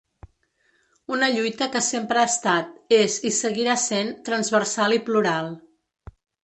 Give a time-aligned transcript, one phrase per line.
[1.15, 5.57] Una lluita que sempre ha estat, és i seguira sent transversal i plural.